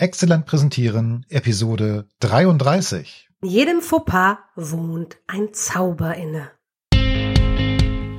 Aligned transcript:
Exzellent 0.00 0.46
präsentieren, 0.46 1.26
Episode 1.28 2.06
33. 2.20 3.28
In 3.42 3.48
jedem 3.48 3.80
Fauxpas 3.80 4.36
wohnt 4.54 5.16
ein 5.26 5.52
Zauber 5.52 6.14
inne. 6.14 6.52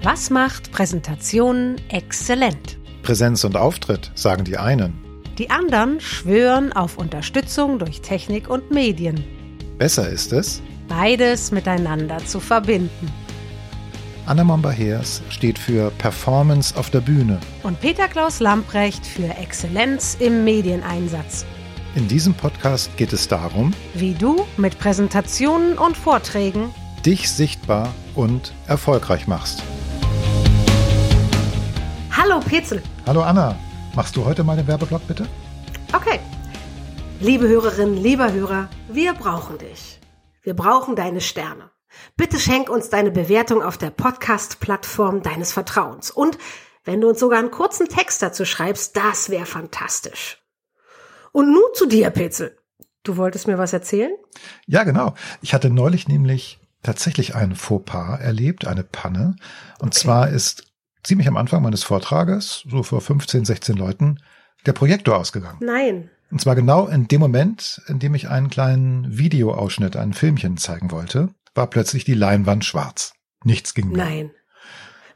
Was 0.04 0.30
macht 0.30 0.74
Präsentationen 0.74 1.78
exzellent? 1.88 2.78
Präsenz 3.02 3.46
und 3.46 3.56
Auftritt, 3.56 4.12
sagen 4.14 4.44
die 4.44 4.58
einen. 4.58 5.24
Die 5.38 5.52
anderen 5.52 6.02
schwören 6.02 6.74
auf 6.74 6.98
Unterstützung 6.98 7.80
durch 7.80 8.02
Technik 8.02 8.50
und 8.50 8.72
Medien. 8.72 9.24
Besser 9.78 10.10
ist 10.10 10.34
es, 10.34 10.62
Beides 10.90 11.52
miteinander 11.52 12.18
zu 12.26 12.42
verbinden. 12.42 13.10
Anna 14.26 14.44
Momba-Heers 14.44 15.22
steht 15.30 15.58
für 15.58 15.92
Performance 15.92 16.76
auf 16.76 16.90
der 16.90 17.00
Bühne. 17.00 17.40
Und 17.64 17.80
Peter 17.80 18.10
Klaus 18.10 18.42
Lamprecht 18.42 19.06
für 19.06 19.30
Exzellenz 19.38 20.18
im 20.20 20.44
Medieneinsatz. 20.44 21.46
In 21.96 22.08
diesem 22.08 22.36
Podcast 22.36 22.96
geht 22.98 23.14
es 23.14 23.28
darum, 23.28 23.74
Wie 23.96 24.14
du 24.14 24.46
mit 24.58 24.78
Präsentationen 24.78 25.76
und 25.78 25.98
Vorträgen 25.98 26.74
dich 27.04 27.32
sichtbar 27.32 27.94
und 28.14 28.54
erfolgreich 28.68 29.26
machst. 29.26 29.64
Hallo 32.12 32.42
Petzel. 32.42 32.84
Hallo 33.08 33.22
Anna, 33.24 33.58
machst 33.96 34.16
du 34.16 34.24
heute 34.24 34.44
mal 34.44 34.56
den 34.56 34.68
Werbeblock 34.68 35.08
bitte? 35.08 35.28
Okay. 35.92 36.20
Liebe 37.22 37.48
Hörerinnen, 37.48 37.98
lieber 37.98 38.32
Hörer, 38.32 38.70
wir 38.88 39.14
brauchen 39.14 39.58
dich. 39.58 40.00
Wir 40.44 40.56
brauchen 40.56 40.96
deine 40.96 41.22
Sterne. 41.22 41.72
Bitte 42.16 42.40
schenk 42.40 42.70
uns 42.70 42.90
deine 42.90 43.10
Bewertung 43.10 43.64
auf 43.64 43.80
der 43.80 43.90
Podcast-Plattform 43.90 45.24
deines 45.24 45.54
Vertrauens. 45.54 46.12
Und 46.12 46.38
wenn 46.84 47.02
du 47.02 47.10
uns 47.10 47.20
sogar 47.20 47.40
einen 47.40 47.52
kurzen 47.52 47.90
Text 47.90 48.22
dazu 48.22 48.46
schreibst, 48.46 48.96
das 48.96 49.32
wäre 49.32 49.48
fantastisch. 49.48 50.40
Und 51.32 51.52
nun 51.52 51.70
zu 51.74 51.86
dir, 51.88 52.10
Petzel. 52.10 52.58
Du 53.04 53.18
wolltest 53.18 53.48
mir 53.48 53.58
was 53.58 53.74
erzählen? 53.74 54.12
Ja, 54.68 54.84
genau. 54.84 55.14
Ich 55.42 55.54
hatte 55.54 55.70
neulich 55.70 56.08
nämlich 56.08 56.60
tatsächlich 56.84 57.36
einen 57.36 57.56
Fauxpas 57.56 58.20
erlebt, 58.20 58.68
eine 58.68 58.84
Panne. 58.84 59.36
Und 59.80 59.90
Okay. 59.96 60.00
zwar 60.02 60.30
ist 60.30 60.66
ziemlich 61.04 61.28
am 61.28 61.38
Anfang 61.38 61.62
meines 61.64 61.84
Vortrages, 61.84 62.64
so 62.70 62.84
vor 62.84 63.02
15, 63.02 63.46
16 63.46 63.78
Leuten, 63.78 64.20
der 64.66 64.74
Projektor 64.74 65.18
ausgegangen. 65.18 65.60
Nein. 65.62 66.10
Und 66.32 66.42
zwar 66.42 66.56
genau 66.56 66.88
in 66.88 67.08
dem 67.08 67.22
Moment, 67.22 67.82
in 67.88 68.00
dem 68.00 68.14
ich 68.14 68.30
einen 68.30 68.50
kleinen 68.50 69.18
Videoausschnitt, 69.18 69.96
ein 69.96 70.14
Filmchen 70.14 70.58
zeigen 70.58 70.92
wollte, 70.92 71.30
war 71.56 71.68
plötzlich 71.68 72.04
die 72.04 72.14
Leinwand 72.14 72.66
schwarz. 72.66 73.14
Nichts 73.44 73.74
ging 73.74 73.90
mehr. 73.90 74.06
Nein. 74.06 74.32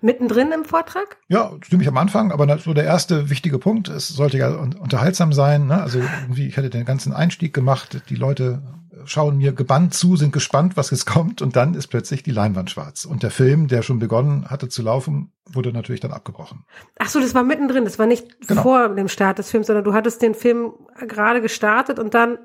Mittendrin 0.04 0.52
im 0.52 0.66
Vortrag? 0.66 1.18
Ja, 1.28 1.52
ziemlich 1.68 1.88
am 1.88 1.98
Anfang, 1.98 2.32
aber 2.32 2.58
so 2.59 2.73
der 2.73 2.84
erste 2.84 3.30
wichtige 3.30 3.58
Punkt, 3.58 3.88
es 3.90 4.08
sollte 4.09 4.38
ja 4.38 4.50
un- 4.56 4.76
unterhaltsam 4.76 5.34
sein. 5.34 5.68
Ne? 5.68 5.82
Also 5.82 6.00
irgendwie, 6.00 6.48
ich 6.48 6.58
hatte 6.58 6.70
den 6.70 6.86
ganzen 6.86 7.14
Einstieg 7.14 7.54
gemacht, 7.54 8.02
die 8.09 8.16
Leute 8.16 8.62
schauen 9.06 9.38
mir 9.38 9.52
gebannt 9.52 9.94
zu, 9.94 10.16
sind 10.16 10.31
gespannt, 10.31 10.78
was 10.78 10.92
jetzt 10.92 11.06
kommt 11.06 11.42
und 11.42 11.56
dann 11.58 11.74
ist 11.74 11.88
plötzlich 11.88 12.24
die 12.24 12.31
Leinwand 12.31 12.70
schwarz. 12.70 13.04
Und 13.06 13.22
der 13.24 13.31
Film, 13.31 13.68
der 13.68 13.81
schon 13.81 14.00
begonnen 14.00 14.50
hatte 14.50 14.70
zu 14.70 14.81
laufen, 14.81 15.31
wurde 15.52 15.74
natürlich 15.74 16.00
dann 16.00 16.12
abgebrochen. 16.14 16.64
Ach 17.00 17.09
so, 17.09 17.20
das 17.20 17.34
war 17.36 17.44
mittendrin. 17.44 17.84
Das 17.84 18.00
war 18.00 18.06
nicht 18.06 18.48
Genau. 18.48 18.62
vor 18.62 18.90
dem 18.96 19.09
Start 19.09 19.40
des 19.40 19.50
Films, 19.50 19.68
sondern 19.68 19.84
du 19.84 19.94
hattest 19.94 20.22
den 20.22 20.36
Film 20.36 20.72
gerade 21.08 21.42
gestartet 21.42 22.00
und 22.00 22.14
dann 22.14 22.38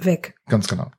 weg. 0.00 0.34
Ganz 0.48 0.66
genau. 0.68 0.90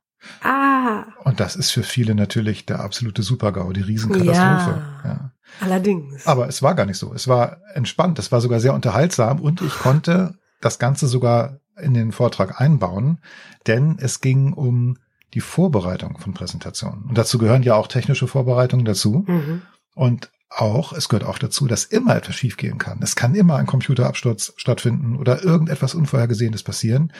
Ah, 0.42 1.04
Und 1.24 1.38
das 1.38 1.54
ist 1.54 1.70
für 1.70 1.84
viele 1.84 2.14
natürlich 2.16 2.66
der 2.66 2.80
absolute 2.80 3.22
Supergau, 3.22 3.72
die 3.72 3.82
Riesenkatastrophe. 3.82 4.82
Ja. 5.04 5.10
Ja. 5.10 5.32
Allerdings. 5.60 6.26
Aber 6.26 6.48
es 6.48 6.62
war 6.62 6.74
gar 6.74 6.86
nicht 6.86 6.98
so. 6.98 7.12
Es 7.12 7.28
war 7.28 7.58
entspannt. 7.74 8.18
Es 8.18 8.32
war 8.32 8.40
sogar 8.40 8.60
sehr 8.60 8.74
unterhaltsam 8.74 9.40
und 9.40 9.60
ich 9.60 9.74
konnte 9.74 10.34
das 10.60 10.78
Ganze 10.78 11.06
sogar 11.06 11.60
in 11.80 11.94
den 11.94 12.12
Vortrag 12.12 12.60
einbauen, 12.60 13.20
denn 13.66 13.96
es 14.00 14.20
ging 14.20 14.52
um 14.52 14.98
die 15.34 15.40
Vorbereitung 15.40 16.18
von 16.18 16.34
Präsentationen. 16.34 17.04
Und 17.04 17.18
dazu 17.18 17.38
gehören 17.38 17.62
ja 17.62 17.74
auch 17.74 17.86
technische 17.86 18.26
Vorbereitungen 18.26 18.84
dazu. 18.84 19.24
Mhm. 19.26 19.62
Und 19.94 20.30
auch, 20.50 20.92
es 20.92 21.08
gehört 21.08 21.28
auch 21.28 21.38
dazu, 21.38 21.66
dass 21.66 21.84
immer 21.84 22.16
etwas 22.16 22.34
schiefgehen 22.34 22.78
kann. 22.78 23.00
Es 23.02 23.16
kann 23.16 23.34
immer 23.34 23.56
ein 23.56 23.66
Computerabsturz 23.66 24.54
stattfinden 24.56 25.16
oder 25.16 25.44
irgendetwas 25.44 25.94
Unvorhergesehenes 25.94 26.62
passieren. 26.62 27.12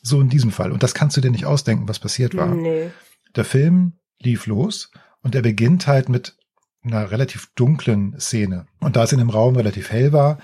So 0.00 0.20
in 0.20 0.28
diesem 0.28 0.52
Fall. 0.52 0.70
Und 0.70 0.84
das 0.84 0.94
kannst 0.94 1.16
du 1.16 1.20
dir 1.20 1.32
nicht 1.32 1.46
ausdenken, 1.46 1.88
was 1.88 1.98
passiert 1.98 2.36
war. 2.36 2.54
Nee. 2.54 2.90
Der 3.34 3.44
Film 3.44 3.98
lief 4.20 4.46
los 4.46 4.92
und 5.22 5.34
er 5.34 5.42
beginnt 5.42 5.88
halt 5.88 6.08
mit 6.08 6.36
einer 6.84 7.10
relativ 7.10 7.48
dunklen 7.54 8.18
Szene. 8.20 8.66
Und 8.80 8.96
da 8.96 9.02
es 9.04 9.12
in 9.12 9.18
dem 9.18 9.30
Raum 9.30 9.56
relativ 9.56 9.90
hell 9.90 10.12
war, 10.12 10.38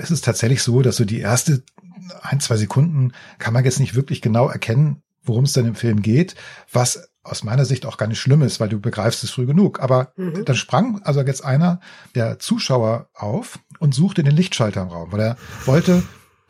ist 0.00 0.10
es 0.10 0.20
tatsächlich 0.22 0.62
so, 0.62 0.82
dass 0.82 0.96
so 0.96 1.04
die 1.04 1.20
erste 1.20 1.62
ein, 2.22 2.40
zwei 2.40 2.56
Sekunden 2.56 3.12
kann 3.38 3.54
man 3.54 3.64
jetzt 3.64 3.80
nicht 3.80 3.94
wirklich 3.94 4.20
genau 4.22 4.48
erkennen, 4.48 5.02
worum 5.22 5.44
es 5.44 5.52
dann 5.52 5.66
im 5.66 5.74
Film 5.74 6.02
geht, 6.02 6.34
was 6.72 7.08
aus 7.22 7.42
meiner 7.44 7.64
Sicht 7.64 7.86
auch 7.86 7.96
gar 7.96 8.06
nicht 8.06 8.20
schlimm 8.20 8.42
ist, 8.42 8.60
weil 8.60 8.68
du 8.68 8.78
begreifst 8.80 9.24
es 9.24 9.30
früh 9.30 9.46
genug. 9.46 9.80
Aber 9.80 10.12
Mhm. 10.16 10.44
dann 10.44 10.56
sprang 10.56 11.00
also 11.04 11.22
jetzt 11.22 11.44
einer 11.44 11.80
der 12.14 12.38
Zuschauer 12.38 13.08
auf 13.14 13.58
und 13.78 13.94
suchte 13.94 14.22
den 14.22 14.36
Lichtschalter 14.36 14.82
im 14.82 14.88
Raum, 14.88 15.12
weil 15.12 15.20
er 15.20 15.36
wollte 15.64 16.02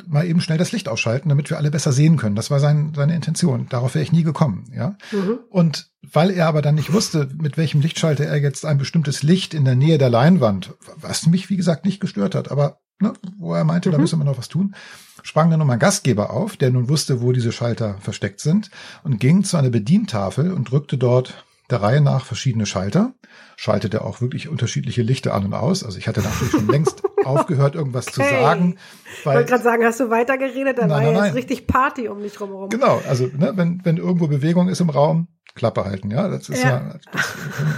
mal 0.07 0.27
eben 0.27 0.41
schnell 0.41 0.59
das 0.59 0.73
Licht 0.73 0.89
ausschalten, 0.89 1.29
damit 1.29 1.51
wir 1.51 1.57
alle 1.59 1.71
besser 1.71 1.93
sehen 1.93 2.17
können. 2.17 2.37
Das 2.37 2.51
war 2.51 2.61
sein, 2.61 2.93
seine 2.95 3.15
Intention. 3.15 3.67
Darauf 3.69 3.95
wäre 3.95 4.03
ich 4.03 4.13
nie 4.13 4.23
gekommen, 4.23 4.71
ja. 4.75 4.97
Mhm. 5.13 5.39
Und 5.51 5.91
weil 6.13 6.31
er 6.31 6.47
aber 6.49 6.63
dann 6.63 6.75
nicht 6.75 6.93
wusste, 6.93 7.29
mit 7.41 7.57
welchem 7.57 7.81
Lichtschalter 7.81 8.25
er 8.25 8.41
jetzt 8.41 8.65
ein 8.67 8.79
bestimmtes 8.79 9.23
Licht 9.23 9.55
in 9.55 9.65
der 9.65 9.75
Nähe 9.77 9.99
der 9.99 10.11
Leinwand, 10.11 10.75
was 10.97 11.27
mich 11.27 11.51
wie 11.51 11.57
gesagt 11.57 11.85
nicht 11.85 12.01
gestört 12.01 12.35
hat, 12.35 12.51
aber 12.51 12.79
ne, 13.01 13.13
wo 13.39 13.55
er 13.55 13.65
meinte, 13.65 13.91
da 13.91 13.97
Mhm. 13.97 14.03
müssen 14.03 14.19
wir 14.21 14.25
noch 14.25 14.39
was 14.39 14.49
tun, 14.49 14.75
sprang 15.23 15.51
dann 15.51 15.59
nochmal 15.59 15.77
ein 15.77 15.81
Gastgeber 15.81 16.31
auf, 16.31 16.57
der 16.57 16.71
nun 16.71 16.89
wusste, 16.89 17.21
wo 17.21 17.33
diese 17.33 17.53
Schalter 17.53 17.97
versteckt 18.01 18.41
sind 18.41 18.71
und 19.03 19.19
ging 19.19 19.43
zu 19.45 19.57
einer 19.57 19.71
Bedientafel 19.71 20.53
und 20.53 20.71
drückte 20.71 20.99
dort 20.99 21.45
der 21.71 21.83
Reihe 21.83 22.01
nach 22.01 22.25
verschiedene 22.27 22.67
Schalter, 22.67 23.15
schaltete 23.57 24.03
auch 24.05 24.21
wirklich 24.21 24.49
unterschiedliche 24.49 25.03
Lichter 25.03 25.33
an 25.35 25.45
und 25.47 25.55
aus. 25.55 25.83
Also 25.85 25.97
ich 25.99 26.07
hatte 26.09 26.21
natürlich 26.21 26.53
schon 26.53 26.69
längst 26.69 27.03
aufgehört, 27.25 27.75
irgendwas 27.75 28.07
zu 28.07 28.21
Okay. 28.21 28.31
sagen. 28.31 28.77
Ich 29.19 29.25
Weil 29.27 29.37
wollte 29.37 29.51
gerade 29.51 29.65
sagen, 29.65 29.85
hast 29.85 30.01
du 30.01 30.11
weitergeredet? 30.11 30.77
Dann 30.79 30.89
Nein, 30.89 31.07
war 31.07 31.13
nein, 31.13 31.25
jetzt 31.27 31.35
richtig 31.35 31.67
Party 31.67 32.09
um 32.09 32.21
dich 32.23 32.35
drumherum. 32.35 32.69
Genau, 32.69 33.01
also 33.09 33.27
ne, 33.27 33.53
wenn, 33.57 33.81
wenn 33.85 33.97
irgendwo 33.97 34.27
Bewegung 34.27 34.69
ist 34.69 34.81
im 34.81 34.91
Raum, 34.91 35.29
Klappe 35.55 35.85
halten, 35.85 36.11
ja. 36.11 36.27
Das 36.29 36.49
ist 36.49 36.65
ja, 36.65 36.69
Ja. 36.69 36.95
das 37.13 37.33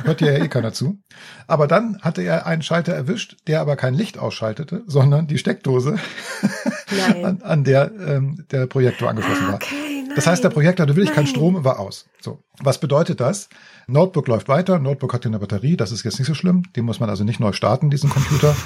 hört 0.05 0.21
ja 0.23 0.29
eh 0.33 0.49
keiner 0.49 0.73
zu. 0.73 0.99
Aber 1.47 1.67
dann 1.67 1.99
hatte 2.01 2.23
er 2.23 2.47
einen 2.47 2.63
Schalter 2.63 2.95
erwischt, 2.95 3.37
der 3.47 3.61
aber 3.61 3.77
kein 3.77 3.93
Licht 3.93 4.19
ausschaltete, 4.19 4.83
sondern 4.87 5.27
die 5.27 5.37
Steckdose, 5.37 5.97
an, 7.23 7.43
an 7.43 7.65
der 7.65 7.93
ähm, 8.01 8.47
der 8.51 8.67
Projektor 8.67 9.09
angeschlossen 9.11 9.45
Ah, 9.45 9.49
war. 9.49 9.55
okay, 9.57 9.75
nein. 9.85 9.96
Das 10.17 10.27
heißt, 10.27 10.43
der 10.43 10.49
Projektor 10.49 10.85
hatte 10.85 10.97
wirklich 10.97 11.15
keinen. 11.15 11.27
Strom 11.27 11.63
war 11.63 11.79
aus. 11.79 12.07
So. 12.21 12.39
Was 12.61 12.81
bedeutet 12.81 13.21
das? 13.21 13.49
Notebook 13.87 14.29
läuft 14.29 14.49
weiter, 14.49 14.79
Notebook 14.79 15.13
hat 15.13 15.25
ja 15.25 15.29
eine 15.29 15.39
Batterie, 15.39 15.77
das 15.77 15.93
ist 15.93 16.05
jetzt 16.05 16.19
nicht 16.19 16.27
so 16.27 16.35
schlimm, 16.35 16.63
den 16.75 16.85
muss 16.85 17.01
man 17.01 17.11
also 17.11 17.23
nicht 17.23 17.39
neu 17.39 17.53
starten, 17.53 17.91
diesen 17.91 18.09
Computer. 18.09 18.57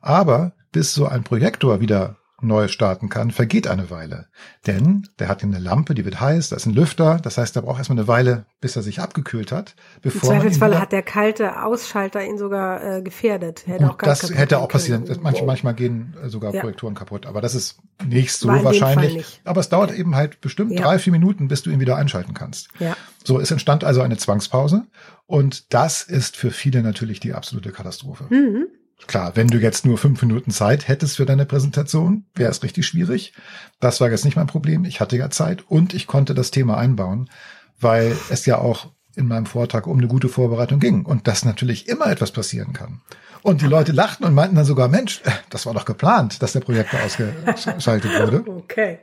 Aber 0.00 0.52
bis 0.70 0.94
so 0.94 1.06
ein 1.06 1.24
Projektor 1.24 1.80
wieder 1.80 2.16
neu 2.42 2.68
starten 2.68 3.08
kann, 3.08 3.30
vergeht 3.30 3.66
eine 3.66 3.90
Weile. 3.90 4.26
Denn 4.66 5.08
der 5.18 5.28
hat 5.28 5.42
eine 5.42 5.58
Lampe, 5.58 5.94
die 5.94 6.04
wird 6.04 6.20
heiß, 6.20 6.50
da 6.50 6.56
ist 6.56 6.66
ein 6.66 6.74
Lüfter, 6.74 7.18
das 7.22 7.38
heißt, 7.38 7.54
der 7.56 7.62
braucht 7.62 7.78
erstmal 7.78 7.98
eine 7.98 8.08
Weile, 8.08 8.46
bis 8.60 8.76
er 8.76 8.82
sich 8.82 9.00
abgekühlt 9.00 9.52
hat, 9.52 9.74
Im 9.96 10.02
bevor 10.02 10.32
ihn 10.32 10.40
Zweifelsfall 10.40 10.78
hat 10.80 10.92
der 10.92 11.02
kalte 11.02 11.62
Ausschalter 11.64 12.24
ihn 12.24 12.38
sogar 12.38 12.82
äh, 12.98 13.02
gefährdet. 13.02 13.66
Hätte 13.66 13.90
auch 13.90 13.98
das 13.98 14.30
hätte 14.30 14.58
auch 14.58 14.68
passieren. 14.68 15.04
können. 15.04 15.22
Manch, 15.22 15.42
manchmal 15.44 15.74
gehen 15.74 16.14
äh, 16.22 16.28
sogar 16.28 16.54
Ja. 16.54 16.60
Projektoren 16.60 16.94
kaputt, 16.94 17.26
aber 17.26 17.40
das 17.40 17.54
ist 17.54 17.78
nicht 18.04 18.32
so 18.32 18.48
wahrscheinlich. 18.48 19.14
Nicht. 19.14 19.40
Aber 19.44 19.60
es 19.60 19.68
dauert 19.68 19.92
eben 19.92 20.14
halt 20.16 20.40
bestimmt 20.40 20.72
Ja. 20.72 20.82
drei, 20.82 20.98
vier 20.98 21.12
Minuten, 21.12 21.48
bis 21.48 21.62
du 21.62 21.70
ihn 21.70 21.80
wieder 21.80 21.96
einschalten 21.96 22.34
kannst. 22.34 22.68
Ja. 22.78 22.96
So, 23.24 23.38
es 23.38 23.50
entstand 23.50 23.84
also 23.84 24.00
eine 24.00 24.16
Zwangspause 24.16 24.84
und 25.26 25.72
das 25.74 26.02
ist 26.02 26.36
für 26.36 26.50
viele 26.50 26.82
natürlich 26.82 27.20
die 27.20 27.34
absolute 27.34 27.70
Katastrophe. 27.72 28.24
Mhm. 28.30 28.66
Klar, 29.06 29.32
wenn 29.34 29.48
du 29.48 29.58
jetzt 29.58 29.84
nur 29.84 29.98
fünf 29.98 30.22
Minuten 30.22 30.50
Zeit 30.50 30.86
hättest 30.86 31.16
für 31.16 31.26
deine 31.26 31.46
Präsentation, 31.46 32.26
wäre 32.34 32.50
es 32.50 32.62
richtig 32.62 32.86
schwierig. 32.86 33.32
Das 33.80 34.00
war 34.00 34.10
jetzt 34.10 34.24
nicht 34.24 34.36
mein 34.36 34.46
Problem. 34.46 34.84
Ich 34.84 35.00
hatte 35.00 35.16
ja 35.16 35.30
Zeit 35.30 35.64
und 35.68 35.94
ich 35.94 36.06
konnte 36.06 36.34
das 36.34 36.50
Thema 36.50 36.76
einbauen, 36.76 37.28
weil 37.80 38.16
es 38.30 38.46
ja 38.46 38.58
auch 38.58 38.88
in 39.16 39.26
meinem 39.26 39.46
Vortrag 39.46 39.86
um 39.86 39.98
eine 39.98 40.06
gute 40.06 40.28
Vorbereitung 40.28 40.78
ging 40.78 41.04
und 41.04 41.26
dass 41.26 41.44
natürlich 41.44 41.88
immer 41.88 42.06
etwas 42.06 42.30
passieren 42.30 42.72
kann. 42.72 43.00
Und 43.42 43.62
die 43.62 43.66
Leute 43.66 43.92
lachten 43.92 44.24
und 44.24 44.34
meinten 44.34 44.56
dann 44.56 44.64
sogar, 44.64 44.88
Mensch, 44.88 45.22
äh, 45.24 45.30
das 45.48 45.66
war 45.66 45.74
doch 45.74 45.84
geplant, 45.86 46.42
dass 46.42 46.52
der 46.52 46.60
Projektor 46.60 47.00
ausgeschaltet 47.02 48.12
wurde. 48.18 48.44
Okay. 48.50 49.00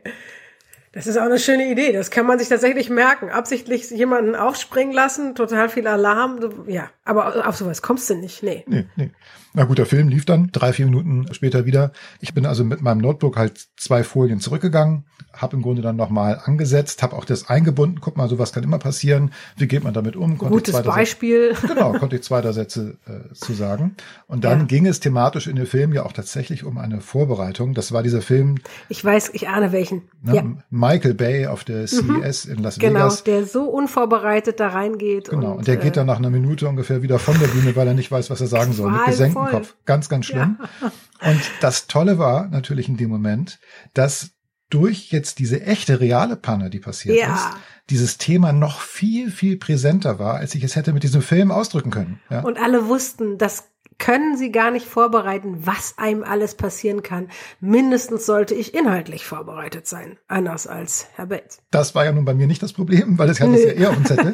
Das 0.97 1.05
ist 1.05 1.17
auch 1.17 1.25
eine 1.25 1.38
schöne 1.38 1.69
Idee. 1.71 1.91
Das 1.94 2.09
kann 2.09 2.25
man 2.25 2.39
sich 2.39 2.49
tatsächlich 2.49 2.89
merken. 2.89 3.29
Absichtlich 3.29 3.89
jemanden 3.91 4.35
aufspringen 4.35 4.94
lassen, 4.95 5.35
total 5.35 5.69
viel 5.69 5.85
Alarm. 5.88 6.39
Ja, 6.65 6.89
aber 7.05 7.47
auf 7.47 7.55
sowas 7.55 7.83
kommst 7.83 8.09
du 8.09 8.15
nicht. 8.15 8.41
Nee. 8.41 8.63
Nee, 8.67 8.85
nee. 8.95 9.11
Na 9.53 9.63
gut, 9.63 9.77
der 9.77 9.85
Film 9.85 10.07
lief 10.09 10.25
dann 10.25 10.49
drei, 10.51 10.73
vier 10.73 10.85
Minuten 10.85 11.27
später 11.33 11.65
wieder. 11.65 11.91
Ich 12.19 12.33
bin 12.33 12.45
also 12.45 12.63
mit 12.63 12.81
meinem 12.81 12.99
Notebook 12.99 13.38
halt 13.38 13.59
zwei 13.75 14.03
Folien 14.03 14.39
zurückgegangen, 14.39 15.05
habe 15.33 15.55
im 15.55 15.63
Grunde 15.63 15.81
dann 15.81 15.95
nochmal 15.95 16.39
angesetzt, 16.44 17.01
habe 17.01 17.15
auch 17.15 17.25
das 17.25 17.49
eingebunden. 17.49 17.99
Guck 18.01 18.17
mal, 18.17 18.29
sowas 18.29 18.51
kann 18.53 18.63
immer 18.63 18.77
passieren. 18.77 19.31
Wie 19.55 19.67
geht 19.67 19.83
man 19.83 19.94
damit 19.95 20.15
um? 20.15 20.38
Konnte 20.38 20.53
Gutes 20.53 20.81
Beispiel. 20.83 21.53
Sätze- 21.55 21.67
Genau, 21.73 21.94
konnte 21.94 22.15
ich 22.17 22.23
zwei, 22.23 22.41
drei 22.41 22.51
Sätze 22.51 22.97
äh, 23.07 23.33
zu 23.33 23.53
sagen. 23.53 23.95
Und 24.27 24.44
dann 24.44 24.59
Ja. 24.61 24.65
ging 24.65 24.85
es 24.85 24.99
thematisch 24.99 25.47
in 25.47 25.55
dem 25.55 25.65
Film 25.65 25.91
ja 25.94 26.05
auch 26.05 26.11
tatsächlich 26.13 26.63
um 26.63 26.77
eine 26.77 27.01
Vorbereitung. 27.01 27.73
Das 27.73 27.91
war 27.91 28.03
dieser 28.03 28.21
Film 28.21 28.55
Ich 28.89 29.03
weiß, 29.03 29.31
ich 29.33 29.47
ahne 29.47 29.71
welchen. 29.71 30.03
ne, 30.21 30.35
Ja. 30.35 30.45
Michael 30.88 31.13
Bay 31.13 31.48
auf 31.48 31.63
der 31.63 31.88
CES 31.88 32.45
mhm. 32.45 32.54
in 32.54 32.63
Las 32.63 32.80
genau, 32.80 33.00
Vegas. 33.00 33.24
Genau, 33.24 33.38
der 33.38 33.48
so 33.48 33.63
unvorbereitet 33.63 34.60
da 34.60 34.69
reingeht. 34.69 35.30
Genau, 35.30 35.51
und, 35.51 35.57
und 35.60 35.68
der 35.68 35.75
äh, 35.75 35.84
geht 35.84 35.98
dann 35.98 36.07
nach 36.07 36.18
einer 36.18 36.30
Minute 36.30 36.68
ungefähr 36.68 37.01
wieder 37.01 37.19
von 37.19 37.39
der 37.39 37.48
Bühne, 37.48 37.75
weil 37.75 37.88
er 37.88 37.94
nicht 37.94 38.12
weiß, 38.12 38.30
was 38.30 38.42
er 38.42 38.48
sagen 38.48 38.74
soll, 38.74 38.92
mit 38.92 39.06
gesenktem 39.06 39.45
Kopf. 39.45 39.75
Ganz, 39.86 40.10
ganz 40.10 40.25
schlimm. 40.25 40.57
Ja. 40.81 41.30
Und 41.30 41.42
das 41.62 41.88
Tolle 41.88 42.18
war 42.18 42.48
natürlich 42.48 42.88
in 42.89 42.98
dem 42.98 43.10
Moment, 43.10 43.60
dass 43.94 44.31
durch 44.69 45.12
jetzt 45.12 45.39
diese 45.39 45.62
echte 45.62 46.00
reale 46.00 46.36
Panne, 46.36 46.69
die 46.69 46.80
passiert 46.80 47.18
ja. 47.18 47.33
ist, 47.33 47.48
dieses 47.90 48.18
Thema 48.18 48.51
noch 48.51 48.81
viel, 48.81 49.31
viel 49.31 49.57
präsenter 49.57 50.19
war, 50.19 50.36
als 50.36 50.56
ich 50.56 50.63
es 50.63 50.75
hätte 50.75 50.92
mit 50.92 51.04
diesem 51.04 51.22
Film 51.22 51.51
ausdrücken 51.51 51.90
können. 51.90 52.19
Ja? 52.30 52.42
Und 52.42 52.57
alle 52.57 52.88
wussten, 52.88 53.38
das 53.38 53.69
können 53.99 54.38
sie 54.38 54.51
gar 54.51 54.71
nicht 54.71 54.85
vorbereiten, 54.85 55.65
was 55.65 55.97
einem 55.97 56.23
alles 56.23 56.55
passieren 56.55 57.03
kann. 57.03 57.29
Mindestens 57.59 58.25
sollte 58.25 58.53
ich 58.53 58.73
inhaltlich 58.73 59.25
vorbereitet 59.25 59.88
sein, 59.88 60.17
anders 60.27 60.67
als 60.67 61.07
Herr 61.15 61.27
Bates. 61.27 61.59
Das 61.71 61.95
war 61.95 62.05
ja 62.05 62.11
nun 62.11 62.25
bei 62.25 62.33
mir 62.33 62.47
nicht 62.47 62.61
das 62.61 62.73
Problem, 62.73 63.17
weil 63.17 63.27
das 63.27 63.39
hatte 63.39 63.55
es 63.55 63.65
ja 63.65 63.71
eher 63.71 63.89
auf 63.89 63.95
dem 63.95 64.05
Zettel. 64.05 64.33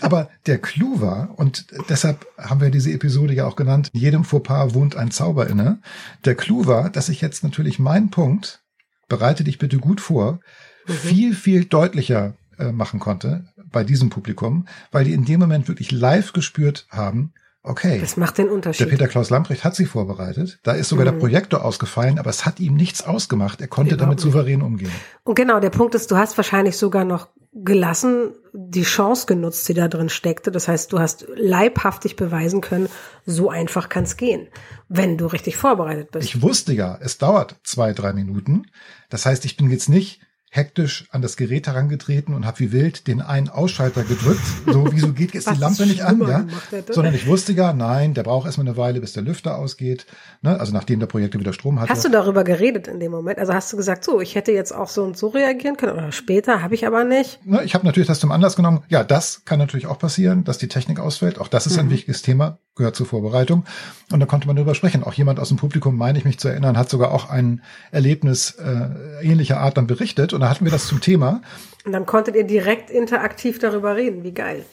Aber 0.00 0.30
der 0.46 0.58
Clou 0.58 1.00
war, 1.00 1.34
und 1.36 1.66
deshalb 1.88 2.26
haben 2.38 2.60
wir 2.60 2.70
diese 2.70 2.92
Episode 2.92 3.34
ja 3.34 3.46
auch 3.46 3.56
genannt, 3.56 3.90
jedem 3.92 4.24
Fauxpas 4.24 4.74
wohnt 4.74 4.96
ein 4.96 5.10
Zauber 5.10 5.48
inne. 5.48 5.80
Der 6.24 6.34
Clou 6.34 6.66
war, 6.66 6.90
dass 6.90 7.08
ich 7.08 7.20
jetzt 7.20 7.42
natürlich 7.42 7.78
meinen 7.78 8.10
Punkt, 8.10 8.62
bereite 9.08 9.44
dich 9.44 9.58
bitte 9.58 9.78
gut 9.78 10.00
vor, 10.00 10.40
mhm. 10.86 10.92
viel, 10.92 11.34
viel 11.34 11.64
deutlicher 11.64 12.34
äh, 12.58 12.72
machen 12.72 13.00
konnte 13.00 13.44
bei 13.72 13.84
diesem 13.84 14.10
Publikum, 14.10 14.66
weil 14.90 15.04
die 15.04 15.12
in 15.12 15.24
dem 15.24 15.40
Moment 15.40 15.68
wirklich 15.68 15.90
live 15.90 16.32
gespürt 16.32 16.86
haben, 16.90 17.32
okay. 17.62 17.98
Das 18.00 18.16
macht 18.16 18.38
den 18.38 18.48
Unterschied. 18.48 18.86
Der 18.86 18.90
Peter 18.90 19.08
Klaus 19.08 19.30
Lamprecht 19.30 19.64
hat 19.64 19.74
sich 19.74 19.88
vorbereitet. 19.88 20.58
Da 20.62 20.72
ist 20.72 20.88
sogar 20.88 21.06
mhm. 21.06 21.12
der 21.12 21.18
Projektor 21.18 21.64
ausgefallen, 21.64 22.18
aber 22.18 22.30
es 22.30 22.46
hat 22.46 22.60
ihm 22.60 22.74
nichts 22.74 23.02
ausgemacht. 23.02 23.60
Er 23.60 23.68
konnte 23.68 23.94
Überhaupt 23.94 24.08
damit 24.08 24.20
souverän 24.20 24.62
umgehen. 24.62 24.92
Und 25.24 25.34
genau, 25.34 25.60
der 25.60 25.70
Punkt 25.70 25.94
ist, 25.94 26.10
du 26.10 26.16
hast 26.16 26.36
wahrscheinlich 26.36 26.76
sogar 26.76 27.04
noch 27.04 27.28
gelassen 27.52 28.32
die 28.52 28.82
Chance 28.82 29.26
genutzt, 29.26 29.68
die 29.68 29.74
da 29.74 29.88
drin 29.88 30.08
steckte. 30.08 30.50
Das 30.50 30.68
heißt, 30.68 30.92
du 30.92 30.98
hast 31.00 31.26
leibhaftig 31.34 32.16
beweisen 32.16 32.60
können, 32.60 32.88
so 33.26 33.50
einfach 33.50 33.88
kann 33.88 34.04
es 34.04 34.16
gehen, 34.16 34.48
wenn 34.88 35.18
du 35.18 35.26
richtig 35.26 35.56
vorbereitet 35.56 36.10
bist. 36.12 36.28
Ich 36.28 36.42
wusste 36.42 36.72
ja, 36.72 36.98
es 37.00 37.18
dauert 37.18 37.56
zwei, 37.64 37.92
drei 37.92 38.12
Minuten. 38.12 38.66
Das 39.08 39.26
heißt, 39.26 39.44
ich 39.44 39.56
bin 39.56 39.70
jetzt 39.70 39.88
nicht 39.88 40.20
hektisch 40.52 41.06
an 41.10 41.22
das 41.22 41.36
Gerät 41.36 41.68
herangetreten 41.68 42.34
und 42.34 42.44
habe 42.44 42.58
wie 42.58 42.72
wild 42.72 43.06
den 43.06 43.22
einen 43.22 43.48
Ausschalter 43.48 44.02
gedrückt. 44.02 44.40
So, 44.66 44.88
wieso 44.90 45.12
geht 45.12 45.32
jetzt 45.32 45.48
die 45.48 45.54
Lampe 45.60 45.86
nicht 45.86 46.02
an? 46.02 46.20
Ja? 46.20 46.44
Sondern 46.90 47.14
ich 47.14 47.28
wusste 47.28 47.52
ja, 47.52 47.72
nein, 47.72 48.14
der 48.14 48.24
braucht 48.24 48.46
erstmal 48.46 48.66
eine 48.66 48.76
Weile, 48.76 49.00
bis 49.00 49.12
der 49.12 49.22
Lüfter 49.22 49.56
ausgeht. 49.56 50.06
Ne? 50.42 50.58
Also 50.58 50.72
nachdem 50.72 50.98
der 50.98 51.06
Projektor 51.06 51.40
wieder 51.40 51.52
Strom 51.52 51.80
hat. 51.80 51.88
Hast 51.88 52.04
du 52.04 52.08
darüber 52.08 52.42
geredet 52.42 52.88
in 52.88 52.98
dem 52.98 53.12
Moment? 53.12 53.38
Also 53.38 53.54
hast 53.54 53.72
du 53.72 53.76
gesagt, 53.76 54.02
so, 54.02 54.20
ich 54.20 54.34
hätte 54.34 54.50
jetzt 54.50 54.72
auch 54.72 54.88
so 54.88 55.04
und 55.04 55.16
so 55.16 55.28
reagieren 55.28 55.76
können 55.76 55.92
oder 55.92 56.10
später, 56.10 56.62
habe 56.62 56.74
ich 56.74 56.84
aber 56.84 57.04
nicht. 57.04 57.46
Ne, 57.46 57.62
ich 57.62 57.74
habe 57.74 57.86
natürlich 57.86 58.08
das 58.08 58.18
zum 58.18 58.32
Anlass 58.32 58.56
genommen. 58.56 58.82
Ja, 58.88 59.04
das 59.04 59.44
kann 59.44 59.60
natürlich 59.60 59.86
auch 59.86 60.00
passieren, 60.00 60.42
dass 60.42 60.58
die 60.58 60.68
Technik 60.68 60.98
ausfällt. 60.98 61.38
Auch 61.38 61.48
das 61.48 61.66
ist 61.66 61.74
mhm. 61.74 61.80
ein 61.80 61.90
wichtiges 61.90 62.22
Thema 62.22 62.58
gehört 62.80 62.96
zur 62.96 63.06
Vorbereitung. 63.06 63.64
Und 64.10 64.20
da 64.20 64.26
konnte 64.26 64.46
man 64.46 64.56
darüber 64.56 64.74
sprechen. 64.74 65.04
Auch 65.04 65.12
jemand 65.12 65.38
aus 65.38 65.48
dem 65.48 65.58
Publikum, 65.58 65.96
meine 65.96 66.18
ich 66.18 66.24
mich 66.24 66.38
zu 66.38 66.48
erinnern, 66.48 66.76
hat 66.76 66.90
sogar 66.90 67.12
auch 67.12 67.30
ein 67.30 67.62
Erlebnis 67.92 68.52
äh, 68.52 68.88
ähnlicher 69.22 69.60
Art 69.60 69.76
dann 69.76 69.86
berichtet. 69.86 70.32
Und 70.32 70.39
da 70.40 70.50
hatten 70.50 70.64
wir 70.64 70.72
das 70.72 70.86
zum 70.86 71.00
Thema. 71.00 71.42
Und 71.84 71.92
dann 71.92 72.06
konntet 72.06 72.36
ihr 72.36 72.44
direkt 72.44 72.90
interaktiv 72.90 73.58
darüber 73.58 73.96
reden. 73.96 74.22
Wie 74.24 74.32
geil. 74.32 74.64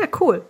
Ja, 0.00 0.08
cool. 0.20 0.44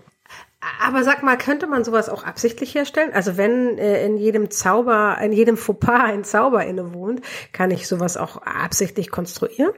Aber 0.84 1.04
sag 1.04 1.22
mal, 1.22 1.36
könnte 1.36 1.66
man 1.66 1.84
sowas 1.84 2.08
auch 2.08 2.24
absichtlich 2.24 2.74
herstellen? 2.74 3.10
Also 3.12 3.36
wenn 3.36 3.78
äh, 3.78 4.04
in 4.04 4.16
jedem 4.16 4.50
Zauber, 4.50 5.18
in 5.22 5.32
jedem 5.32 5.56
Fauxpas 5.56 6.00
ein 6.04 6.24
Zauber 6.24 6.64
inne 6.64 6.92
wohnt, 6.94 7.20
kann 7.52 7.70
ich 7.70 7.86
sowas 7.86 8.16
auch 8.16 8.38
absichtlich 8.38 9.10
konstruieren? 9.10 9.72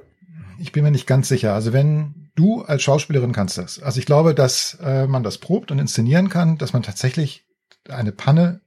Ich 0.58 0.72
bin 0.72 0.84
mir 0.84 0.90
nicht 0.90 1.06
ganz 1.06 1.28
sicher. 1.28 1.52
Also 1.54 1.72
wenn 1.72 2.28
Du 2.38 2.62
als 2.62 2.84
Schauspielerin 2.84 3.32
kannst 3.32 3.58
das. 3.58 3.82
Also 3.82 3.98
ich 3.98 4.06
glaube, 4.06 4.32
dass 4.32 4.78
äh, 4.80 5.08
man 5.08 5.24
das 5.24 5.38
probt 5.38 5.72
und 5.72 5.80
inszenieren 5.80 6.28
kann, 6.28 6.56
dass 6.56 6.72
man 6.72 6.84
tatsächlich 6.84 7.44
eine 7.88 8.12
Panne 8.12 8.60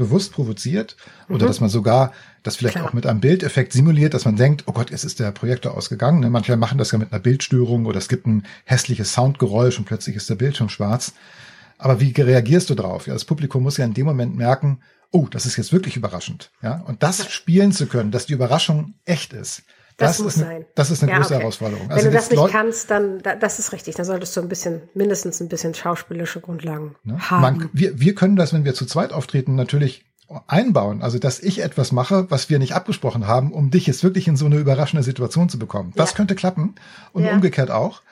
bewusst 0.00 0.32
provoziert 0.32 0.96
mhm. 1.28 1.36
oder 1.36 1.46
dass 1.46 1.60
man 1.60 1.70
sogar 1.70 2.12
das 2.42 2.56
vielleicht 2.56 2.76
Klar. 2.76 2.88
auch 2.88 2.92
mit 2.94 3.06
einem 3.06 3.20
Bildeffekt 3.20 3.72
simuliert, 3.72 4.14
dass 4.14 4.24
man 4.24 4.36
denkt, 4.36 4.64
oh 4.66 4.72
Gott, 4.72 4.90
es 4.90 5.04
ist 5.04 5.20
der 5.20 5.30
Projektor 5.30 5.76
ausgegangen. 5.76 6.20
Ne? 6.20 6.30
Manche 6.30 6.56
machen 6.56 6.78
das 6.78 6.90
ja 6.90 6.98
mit 6.98 7.12
einer 7.12 7.20
Bildstörung 7.20 7.84
oder 7.86 7.98
es 7.98 8.08
gibt 8.08 8.26
ein 8.26 8.44
hässliches 8.64 9.12
Soundgeräusch 9.12 9.78
und 9.78 9.84
plötzlich 9.84 10.16
ist 10.16 10.30
der 10.30 10.36
Bildschirm 10.36 10.70
schwarz. 10.70 11.12
Aber 11.76 12.00
wie 12.00 12.12
reagierst 12.12 12.70
du 12.70 12.74
drauf? 12.74 13.06
Ja, 13.06 13.12
das 13.12 13.24
Publikum 13.24 13.62
muss 13.62 13.76
ja 13.76 13.84
in 13.84 13.94
dem 13.94 14.06
Moment 14.06 14.36
merken, 14.36 14.80
oh, 15.10 15.26
das 15.30 15.46
ist 15.46 15.56
jetzt 15.56 15.72
wirklich 15.72 15.96
überraschend. 15.96 16.50
Ja, 16.62 16.82
und 16.86 17.02
das 17.02 17.30
spielen 17.30 17.72
zu 17.72 17.86
können, 17.86 18.10
dass 18.10 18.26
die 18.26 18.32
Überraschung 18.32 18.94
echt 19.04 19.32
ist. 19.32 19.62
Das, 20.00 20.16
das 20.16 20.24
muss 20.24 20.36
ist 20.36 20.42
eine, 20.42 20.52
sein. 20.52 20.66
Das 20.74 20.90
ist 20.90 21.02
eine 21.02 21.12
ja, 21.12 21.18
große 21.18 21.34
okay. 21.34 21.42
Herausforderung. 21.42 21.88
Wenn 21.88 21.96
also 21.96 22.08
du 22.08 22.12
das 22.12 22.30
nicht 22.30 22.38
Leute, 22.38 22.52
kannst, 22.52 22.90
dann 22.90 23.22
das 23.22 23.58
ist 23.58 23.72
richtig. 23.72 23.94
Dann 23.94 24.06
solltest 24.06 24.36
du 24.36 24.40
ein 24.40 24.48
bisschen, 24.48 24.82
mindestens 24.94 25.40
ein 25.40 25.48
bisschen 25.48 25.74
schauspielerische 25.74 26.40
Grundlagen 26.40 26.96
ne? 27.04 27.18
haben. 27.30 27.42
Man, 27.42 27.70
wir, 27.72 28.00
wir 28.00 28.14
können 28.14 28.36
das, 28.36 28.52
wenn 28.52 28.64
wir 28.64 28.74
zu 28.74 28.86
zweit 28.86 29.12
auftreten, 29.12 29.54
natürlich 29.54 30.04
einbauen. 30.46 31.02
Also, 31.02 31.18
dass 31.18 31.40
ich 31.40 31.62
etwas 31.62 31.92
mache, 31.92 32.30
was 32.30 32.48
wir 32.48 32.58
nicht 32.58 32.74
abgesprochen 32.74 33.26
haben, 33.26 33.52
um 33.52 33.70
dich 33.70 33.86
jetzt 33.86 34.04
wirklich 34.04 34.28
in 34.28 34.36
so 34.36 34.46
eine 34.46 34.56
überraschende 34.56 35.02
Situation 35.02 35.48
zu 35.48 35.58
bekommen. 35.58 35.92
Das 35.96 36.10
ja. 36.10 36.16
könnte 36.16 36.34
klappen 36.34 36.76
und 37.12 37.24
ja. 37.24 37.32
umgekehrt 37.32 37.70
auch. 37.70 38.02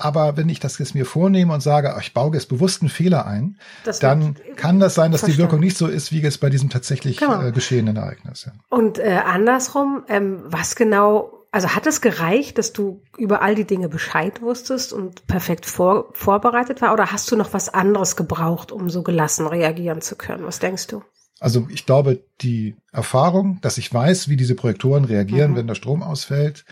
Aber 0.00 0.36
wenn 0.36 0.48
ich 0.48 0.60
das 0.60 0.78
jetzt 0.78 0.94
mir 0.94 1.06
vornehme 1.06 1.52
und 1.52 1.60
sage, 1.60 1.94
ich 2.00 2.14
baue 2.14 2.34
jetzt 2.34 2.48
bewusst 2.48 2.82
einen 2.82 2.88
Fehler 2.88 3.26
ein, 3.26 3.58
das 3.84 3.98
dann 3.98 4.36
kann 4.56 4.80
das 4.80 4.94
sein, 4.94 5.12
dass 5.12 5.20
verstanden. 5.20 5.36
die 5.36 5.42
Wirkung 5.42 5.60
nicht 5.60 5.76
so 5.76 5.86
ist, 5.86 6.12
wie 6.12 6.20
jetzt 6.20 6.40
bei 6.40 6.50
diesem 6.50 6.70
tatsächlich 6.70 7.18
genau. 7.18 7.42
äh, 7.42 7.52
geschehenen 7.52 7.96
Ereignis. 7.96 8.46
Ja. 8.46 8.52
Und 8.68 8.98
äh, 8.98 9.20
andersrum, 9.24 10.04
ähm, 10.08 10.42
was 10.44 10.74
genau 10.76 11.40
also 11.52 11.74
hat 11.74 11.86
es 11.86 12.00
gereicht, 12.00 12.58
dass 12.58 12.72
du 12.72 13.02
über 13.18 13.42
all 13.42 13.54
die 13.54 13.66
Dinge 13.66 13.88
Bescheid 13.88 14.40
wusstest 14.40 14.92
und 14.92 15.26
perfekt 15.26 15.66
vor, 15.66 16.10
vorbereitet 16.12 16.80
war? 16.80 16.92
Oder 16.92 17.10
hast 17.10 17.30
du 17.30 17.36
noch 17.36 17.52
was 17.52 17.68
anderes 17.68 18.14
gebraucht, 18.14 18.70
um 18.70 18.88
so 18.88 19.02
gelassen 19.02 19.46
reagieren 19.46 20.00
zu 20.00 20.14
können? 20.14 20.44
Was 20.44 20.60
denkst 20.60 20.86
du? 20.86 21.02
Also 21.40 21.66
ich 21.70 21.86
glaube, 21.86 22.20
die 22.42 22.76
Erfahrung, 22.92 23.58
dass 23.62 23.78
ich 23.78 23.92
weiß, 23.92 24.28
wie 24.28 24.36
diese 24.36 24.54
Projektoren 24.54 25.06
reagieren, 25.06 25.52
mhm. 25.52 25.56
wenn 25.56 25.66
der 25.66 25.74
Strom 25.74 26.02
ausfällt, 26.02 26.66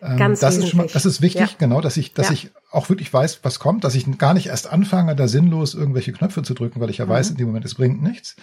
ähm, 0.00 0.16
Ganz 0.16 0.40
das 0.40 0.56
ist 0.56 0.68
schon 0.68 0.78
mal, 0.78 0.86
das 0.92 1.04
ist 1.04 1.22
wichtig, 1.22 1.50
ja. 1.50 1.56
genau, 1.58 1.80
dass 1.80 1.96
ich, 1.96 2.14
dass 2.14 2.28
ja. 2.28 2.32
ich 2.32 2.50
auch 2.70 2.88
wirklich 2.88 3.12
weiß, 3.12 3.40
was 3.42 3.58
kommt, 3.58 3.82
dass 3.82 3.96
ich 3.96 4.06
gar 4.18 4.32
nicht 4.34 4.46
erst 4.46 4.70
anfange, 4.70 5.16
da 5.16 5.26
sinnlos 5.26 5.74
irgendwelche 5.74 6.12
Knöpfe 6.12 6.42
zu 6.42 6.54
drücken, 6.54 6.80
weil 6.80 6.90
ich 6.90 6.98
ja 6.98 7.06
mhm. 7.06 7.10
weiß, 7.10 7.30
in 7.30 7.36
dem 7.36 7.48
Moment, 7.48 7.64
es 7.64 7.74
bringt 7.74 8.00
nichts. 8.00 8.36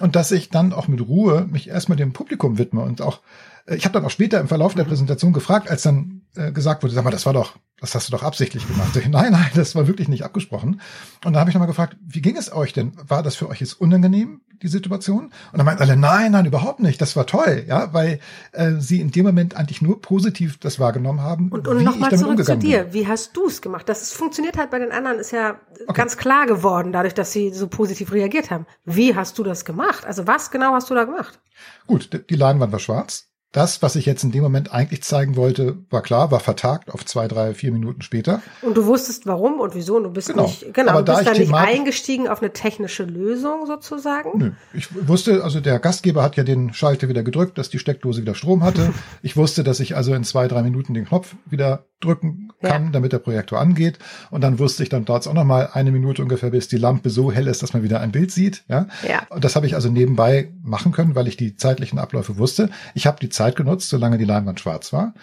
Und 0.00 0.16
dass 0.16 0.30
ich 0.30 0.50
dann 0.50 0.72
auch 0.72 0.86
mit 0.86 1.00
Ruhe 1.00 1.46
mich 1.50 1.68
erstmal 1.68 1.96
dem 1.96 2.12
Publikum 2.12 2.56
widme 2.56 2.82
und 2.82 3.02
auch 3.02 3.20
ich 3.66 3.84
habe 3.84 3.94
dann 3.94 4.04
auch 4.04 4.10
später 4.10 4.40
im 4.40 4.48
Verlauf 4.48 4.74
der 4.74 4.84
Präsentation 4.84 5.32
gefragt, 5.32 5.70
als 5.70 5.82
dann 5.82 6.22
äh, 6.36 6.52
gesagt 6.52 6.82
wurde, 6.82 6.94
sag 6.94 7.04
mal, 7.04 7.10
das 7.10 7.24
war 7.24 7.32
doch, 7.32 7.56
das 7.80 7.94
hast 7.94 8.08
du 8.08 8.12
doch 8.12 8.22
absichtlich 8.22 8.66
gemacht. 8.66 8.94
Ich, 8.96 9.08
nein, 9.08 9.32
nein, 9.32 9.50
das 9.54 9.74
war 9.74 9.86
wirklich 9.86 10.08
nicht 10.08 10.22
abgesprochen. 10.22 10.80
Und 11.24 11.32
da 11.32 11.40
habe 11.40 11.48
ich 11.48 11.54
nochmal 11.54 11.68
gefragt, 11.68 11.96
wie 12.06 12.20
ging 12.20 12.36
es 12.36 12.52
euch 12.52 12.74
denn? 12.74 12.92
War 13.08 13.22
das 13.22 13.36
für 13.36 13.48
euch 13.48 13.60
jetzt 13.60 13.80
unangenehm, 13.80 14.42
die 14.62 14.68
Situation? 14.68 15.26
Und 15.52 15.58
dann 15.58 15.64
meinten 15.64 15.82
alle, 15.82 15.96
nein, 15.96 16.32
nein, 16.32 16.44
überhaupt 16.44 16.80
nicht. 16.80 17.00
Das 17.00 17.16
war 17.16 17.26
toll, 17.26 17.64
ja, 17.66 17.94
weil 17.94 18.20
äh, 18.52 18.72
sie 18.78 19.00
in 19.00 19.12
dem 19.12 19.24
Moment 19.24 19.56
eigentlich 19.56 19.80
nur 19.80 20.02
positiv 20.02 20.58
das 20.58 20.78
wahrgenommen 20.78 21.22
haben. 21.22 21.48
Und, 21.48 21.66
und 21.66 21.82
nochmal 21.82 22.14
zurück 22.14 22.44
zu 22.44 22.58
dir. 22.58 22.84
Bin. 22.84 22.92
Wie 22.92 23.08
hast 23.08 23.34
du 23.34 23.46
es 23.46 23.62
gemacht? 23.62 23.88
Das 23.88 24.12
funktioniert 24.12 24.58
halt 24.58 24.70
bei 24.70 24.78
den 24.78 24.92
anderen, 24.92 25.18
ist 25.18 25.32
ja 25.32 25.58
okay. 25.86 25.92
ganz 25.94 26.18
klar 26.18 26.44
geworden, 26.44 26.92
dadurch, 26.92 27.14
dass 27.14 27.32
sie 27.32 27.50
so 27.54 27.68
positiv 27.68 28.12
reagiert 28.12 28.50
haben. 28.50 28.66
Wie 28.84 29.16
hast 29.16 29.38
du 29.38 29.42
das 29.42 29.64
gemacht? 29.64 30.04
Also 30.04 30.26
was 30.26 30.50
genau 30.50 30.74
hast 30.74 30.90
du 30.90 30.94
da 30.94 31.04
gemacht? 31.04 31.40
Gut, 31.86 32.24
die 32.28 32.34
Leinwand 32.34 32.70
war 32.70 32.78
schwarz. 32.78 33.30
Das, 33.54 33.82
was 33.82 33.94
ich 33.94 34.04
jetzt 34.04 34.24
in 34.24 34.32
dem 34.32 34.42
Moment 34.42 34.72
eigentlich 34.72 35.04
zeigen 35.04 35.36
wollte, 35.36 35.78
war 35.88 36.02
klar, 36.02 36.32
war 36.32 36.40
vertagt 36.40 36.92
auf 36.92 37.06
zwei, 37.06 37.28
drei, 37.28 37.54
vier 37.54 37.70
Minuten 37.70 38.02
später. 38.02 38.42
Und 38.62 38.76
du 38.76 38.84
wusstest 38.86 39.26
warum 39.26 39.60
und 39.60 39.76
wieso 39.76 39.96
und 39.96 40.02
du 40.02 40.10
bist 40.10 40.26
genau. 40.26 40.42
nicht, 40.42 40.74
genau, 40.74 40.90
Aber 40.90 41.02
du 41.04 41.14
bist 41.14 41.24
da 41.24 41.32
nicht 41.34 41.54
eingestiegen 41.54 42.26
auf 42.26 42.42
eine 42.42 42.52
technische 42.52 43.04
Lösung 43.04 43.66
sozusagen? 43.66 44.30
Nö. 44.36 44.50
Ich 44.72 44.88
wusste, 45.06 45.44
also 45.44 45.60
der 45.60 45.78
Gastgeber 45.78 46.24
hat 46.24 46.34
ja 46.34 46.42
den 46.42 46.74
Schalter 46.74 47.08
wieder 47.08 47.22
gedrückt, 47.22 47.56
dass 47.56 47.70
die 47.70 47.78
Steckdose 47.78 48.22
wieder 48.22 48.34
Strom 48.34 48.64
hatte. 48.64 48.92
ich 49.22 49.36
wusste, 49.36 49.62
dass 49.62 49.78
ich 49.78 49.94
also 49.94 50.14
in 50.14 50.24
zwei, 50.24 50.48
drei 50.48 50.62
Minuten 50.62 50.92
den 50.92 51.04
Knopf 51.04 51.36
wieder 51.46 51.84
drücken 52.00 52.52
kann, 52.60 52.86
ja. 52.86 52.90
damit 52.90 53.12
der 53.12 53.18
Projektor 53.18 53.60
angeht. 53.60 53.98
Und 54.30 54.42
dann 54.42 54.58
wusste 54.58 54.82
ich, 54.82 54.88
dann 54.88 55.04
dauert 55.04 55.22
es 55.22 55.28
auch 55.28 55.34
noch 55.34 55.44
mal 55.44 55.70
eine 55.72 55.90
Minute 55.90 56.22
ungefähr, 56.22 56.50
bis 56.50 56.68
die 56.68 56.76
Lampe 56.76 57.10
so 57.10 57.32
hell 57.32 57.46
ist, 57.46 57.62
dass 57.62 57.72
man 57.72 57.82
wieder 57.82 58.00
ein 58.00 58.12
Bild 58.12 58.30
sieht. 58.30 58.64
Ja. 58.68 58.88
ja. 59.08 59.26
Und 59.30 59.44
das 59.44 59.56
habe 59.56 59.66
ich 59.66 59.74
also 59.74 59.88
nebenbei 59.90 60.52
machen 60.62 60.92
können, 60.92 61.14
weil 61.14 61.28
ich 61.28 61.36
die 61.36 61.56
zeitlichen 61.56 61.98
Abläufe 61.98 62.36
wusste. 62.36 62.70
Ich 62.94 63.06
habe 63.06 63.18
die 63.20 63.28
Zeit 63.28 63.43
genutzt, 63.52 63.88
solange 63.88 64.18
die 64.18 64.24
Leinwand 64.24 64.60
schwarz 64.60 64.92
war 64.92 65.14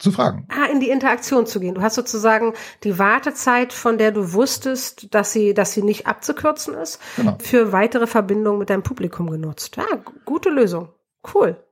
zu 0.00 0.10
fragen. 0.12 0.46
Ah, 0.48 0.64
in 0.72 0.80
die 0.80 0.88
Interaktion 0.88 1.46
zu 1.46 1.60
gehen. 1.60 1.74
Du 1.74 1.82
hast 1.82 1.94
sozusagen 1.94 2.54
die 2.84 2.98
Wartezeit, 2.98 3.72
von 3.72 3.98
der 3.98 4.12
du 4.12 4.32
wusstest, 4.32 5.14
dass 5.14 5.32
sie, 5.32 5.54
dass 5.54 5.72
sie 5.72 5.82
nicht 5.82 6.06
abzukürzen 6.06 6.74
ist, 6.74 6.98
genau. 7.16 7.36
für 7.40 7.72
weitere 7.72 8.06
Verbindungen 8.06 8.58
mit 8.58 8.70
deinem 8.70 8.82
Publikum 8.82 9.30
genutzt. 9.30 9.76
Ja, 9.76 9.84
gute 10.24 10.48
Lösung. 10.48 10.88
Cool. 11.34 11.62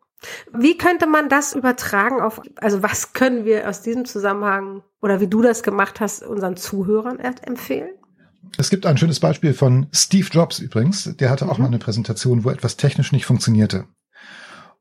Wie 0.52 0.76
könnte 0.76 1.06
man 1.06 1.28
das 1.28 1.54
übertragen 1.54 2.20
auf, 2.20 2.40
also 2.56 2.82
was 2.82 3.12
können 3.12 3.44
wir 3.44 3.68
aus 3.68 3.82
diesem 3.82 4.04
Zusammenhang 4.04 4.82
oder 5.00 5.20
wie 5.20 5.28
du 5.28 5.42
das 5.42 5.62
gemacht 5.62 6.00
hast, 6.00 6.22
unseren 6.22 6.56
Zuhörern 6.56 7.18
empfehlen? 7.20 7.90
Es 8.56 8.70
gibt 8.70 8.84
ein 8.86 8.98
schönes 8.98 9.20
Beispiel 9.20 9.54
von 9.54 9.86
Steve 9.92 10.28
Jobs 10.30 10.58
übrigens. 10.58 11.04
Der 11.16 11.30
hatte 11.30 11.48
auch 11.48 11.58
mhm. 11.58 11.64
mal 11.64 11.68
eine 11.68 11.78
Präsentation, 11.78 12.44
wo 12.44 12.50
etwas 12.50 12.76
technisch 12.76 13.12
nicht 13.12 13.26
funktionierte. 13.26 13.84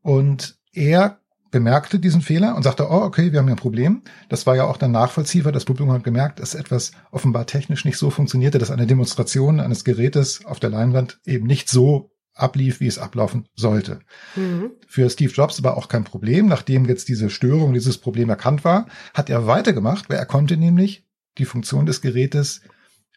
Und 0.01 0.56
er 0.77 1.19
bemerkte 1.49 1.99
diesen 1.99 2.21
Fehler 2.21 2.55
und 2.55 2.63
sagte, 2.63 2.87
oh, 2.89 3.01
okay, 3.01 3.31
wir 3.31 3.39
haben 3.39 3.47
ja 3.47 3.55
ein 3.55 3.59
Problem. 3.59 4.03
Das 4.29 4.45
war 4.45 4.55
ja 4.55 4.65
auch 4.65 4.77
dann 4.77 4.91
nachvollziehbar. 4.91 5.51
Das 5.51 5.65
Publikum 5.65 5.91
hat 5.91 6.03
gemerkt, 6.03 6.39
dass 6.39 6.55
etwas 6.55 6.91
offenbar 7.11 7.45
technisch 7.45 7.85
nicht 7.85 7.97
so 7.97 8.09
funktionierte, 8.09 8.57
dass 8.57 8.71
eine 8.71 8.85
Demonstration 8.85 9.59
eines 9.59 9.83
Gerätes 9.83 10.45
auf 10.45 10.59
der 10.59 10.69
Leinwand 10.69 11.19
eben 11.25 11.47
nicht 11.47 11.69
so 11.69 12.11
ablief, 12.33 12.79
wie 12.79 12.87
es 12.87 12.99
ablaufen 12.99 13.47
sollte. 13.55 13.99
Mhm. 14.35 14.71
Für 14.87 15.09
Steve 15.09 15.31
Jobs 15.31 15.63
war 15.63 15.77
auch 15.77 15.87
kein 15.87 16.03
Problem. 16.03 16.47
Nachdem 16.47 16.85
jetzt 16.85 17.07
diese 17.07 17.29
Störung, 17.29 17.73
dieses 17.73 17.97
Problem 17.97 18.29
erkannt 18.29 18.63
war, 18.63 18.85
hat 19.13 19.29
er 19.29 19.47
weitergemacht, 19.47 20.09
weil 20.09 20.17
er 20.17 20.25
konnte 20.25 20.57
nämlich 20.57 21.07
die 21.37 21.45
Funktion 21.45 21.85
des 21.85 22.01
Gerätes 22.01 22.61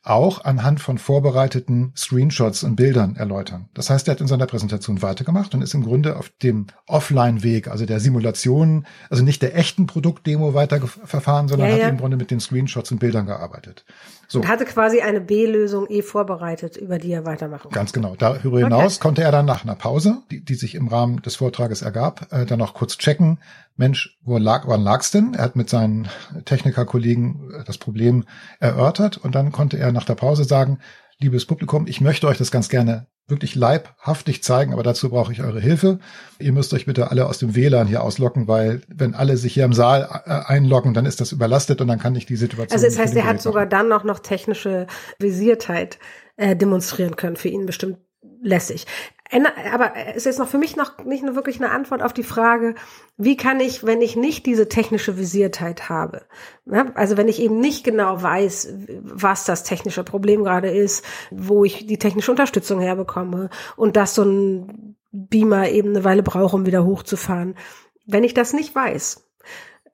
auch 0.02 0.44
anhand 0.44 0.80
von 0.80 0.96
vorbereiteten 0.96 1.92
Screenshots 1.94 2.64
und 2.64 2.76
Bildern 2.76 3.16
erläutern. 3.16 3.68
Das 3.74 3.90
heißt, 3.90 4.08
er 4.08 4.12
hat 4.12 4.20
in 4.22 4.28
seiner 4.28 4.46
Präsentation 4.46 5.02
weitergemacht 5.02 5.54
und 5.54 5.60
ist 5.60 5.74
im 5.74 5.82
Grunde 5.82 6.16
auf 6.16 6.30
dem 6.42 6.68
Offline-Weg, 6.86 7.68
also 7.68 7.84
der 7.84 8.00
Simulation, 8.00 8.86
also 9.10 9.22
nicht 9.22 9.42
der 9.42 9.56
echten 9.56 9.86
Produktdemo 9.86 10.54
weiterverfahren, 10.54 11.48
sondern 11.48 11.68
ja, 11.68 11.76
ja. 11.76 11.84
hat 11.84 11.92
im 11.92 11.98
Grunde 11.98 12.16
mit 12.16 12.30
den 12.30 12.40
Screenshots 12.40 12.90
und 12.92 12.98
Bildern 12.98 13.26
gearbeitet. 13.26 13.84
So. 14.26 14.38
Und 14.40 14.48
hatte 14.48 14.64
quasi 14.64 15.00
eine 15.00 15.20
B-Lösung 15.20 15.86
eh 15.88 16.02
vorbereitet, 16.02 16.76
über 16.76 16.98
die 16.98 17.12
er 17.12 17.26
weitermachen 17.26 17.64
konnte. 17.64 17.74
Ganz 17.74 17.92
genau. 17.92 18.14
Darüber 18.16 18.60
hinaus 18.60 18.96
okay. 18.96 19.02
konnte 19.02 19.22
er 19.22 19.32
dann 19.32 19.44
nach 19.44 19.64
einer 19.64 19.74
Pause, 19.74 20.18
die, 20.30 20.42
die 20.42 20.54
sich 20.54 20.76
im 20.76 20.88
Rahmen 20.88 21.20
des 21.20 21.36
Vortrages 21.36 21.82
ergab, 21.82 22.28
äh, 22.30 22.46
dann 22.46 22.60
noch 22.60 22.72
kurz 22.72 22.96
checken, 22.96 23.38
Mensch, 23.80 24.18
wo 24.22 24.36
lag, 24.36 24.68
wann 24.68 24.82
lag's 24.82 25.10
denn? 25.10 25.32
Er 25.34 25.44
hat 25.44 25.56
mit 25.56 25.70
seinen 25.70 26.08
Technikerkollegen 26.44 27.50
äh, 27.50 27.64
das 27.64 27.78
Problem 27.78 28.24
erörtert 28.60 29.16
und 29.16 29.34
dann 29.34 29.52
konnte 29.52 29.78
er 29.78 29.89
nach 29.92 30.04
der 30.04 30.14
Pause 30.14 30.44
sagen, 30.44 30.78
liebes 31.18 31.46
Publikum, 31.46 31.86
ich 31.86 32.00
möchte 32.00 32.26
euch 32.26 32.38
das 32.38 32.50
ganz 32.50 32.68
gerne 32.68 33.06
wirklich 33.30 33.54
leibhaftig 33.54 34.42
zeigen, 34.42 34.72
aber 34.72 34.82
dazu 34.82 35.08
brauche 35.08 35.32
ich 35.32 35.42
eure 35.42 35.60
Hilfe. 35.60 36.00
Ihr 36.38 36.52
müsst 36.52 36.74
euch 36.74 36.86
bitte 36.86 37.10
alle 37.10 37.26
aus 37.26 37.38
dem 37.38 37.54
WLAN 37.54 37.86
hier 37.86 38.02
auslocken, 38.02 38.48
weil 38.48 38.82
wenn 38.88 39.14
alle 39.14 39.36
sich 39.36 39.54
hier 39.54 39.64
im 39.64 39.72
Saal 39.72 40.22
äh, 40.26 40.30
einloggen, 40.30 40.94
dann 40.94 41.06
ist 41.06 41.20
das 41.20 41.32
überlastet 41.32 41.80
und 41.80 41.88
dann 41.88 41.98
kann 41.98 42.16
ich 42.16 42.26
die 42.26 42.36
Situation. 42.36 42.72
Also 42.72 42.86
das 42.86 42.98
heißt, 42.98 43.14
er 43.14 43.24
hat 43.24 43.40
sogar 43.40 43.66
dann 43.66 43.92
auch 43.92 44.04
noch 44.04 44.18
technische 44.18 44.86
Visiertheit 45.18 45.98
äh, 46.36 46.56
demonstrieren 46.56 47.16
können. 47.16 47.36
Für 47.36 47.48
ihn 47.48 47.66
bestimmt 47.66 47.98
lässig. 48.42 48.86
Aber 49.72 49.92
es 49.94 50.16
ist 50.16 50.24
jetzt 50.24 50.38
noch 50.40 50.48
für 50.48 50.58
mich 50.58 50.76
noch 50.76 51.04
nicht 51.04 51.22
nur 51.22 51.36
wirklich 51.36 51.60
eine 51.60 51.70
Antwort 51.70 52.02
auf 52.02 52.12
die 52.12 52.24
Frage, 52.24 52.74
wie 53.16 53.36
kann 53.36 53.60
ich, 53.60 53.84
wenn 53.84 54.02
ich 54.02 54.16
nicht 54.16 54.44
diese 54.44 54.68
technische 54.68 55.16
Visiertheit 55.16 55.88
habe, 55.88 56.22
ja, 56.66 56.86
also 56.94 57.16
wenn 57.16 57.28
ich 57.28 57.40
eben 57.40 57.60
nicht 57.60 57.84
genau 57.84 58.20
weiß, 58.20 58.74
was 59.02 59.44
das 59.44 59.62
technische 59.62 60.02
Problem 60.02 60.42
gerade 60.42 60.70
ist, 60.70 61.04
wo 61.30 61.64
ich 61.64 61.86
die 61.86 61.98
technische 61.98 62.32
Unterstützung 62.32 62.80
herbekomme 62.80 63.50
und 63.76 63.96
dass 63.96 64.16
so 64.16 64.24
ein 64.24 64.96
Beamer 65.12 65.68
eben 65.68 65.90
eine 65.90 66.04
Weile 66.04 66.22
braucht, 66.22 66.54
um 66.54 66.66
wieder 66.66 66.84
hochzufahren. 66.84 67.56
Wenn 68.06 68.24
ich 68.24 68.34
das 68.34 68.52
nicht 68.52 68.74
weiß, 68.74 69.28